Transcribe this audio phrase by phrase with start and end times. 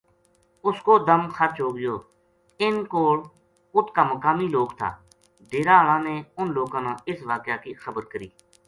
[0.67, 1.95] اس کو دم خرچ ہو گیو
[2.61, 3.19] اِنھ کول
[3.75, 4.89] اُت کا مقامی لوک تھا
[5.49, 8.29] ڈیرا ہالاں نے اُنھ لوکاں نا اس واقعہ کی خبر کری